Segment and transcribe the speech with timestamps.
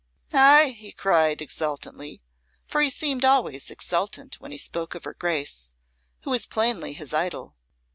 [0.33, 2.23] "Ay!" he cried, exultantly,
[2.65, 5.75] for he seemed always exultant when he spoke of her Grace,
[6.23, 7.55] who was plainly his idol.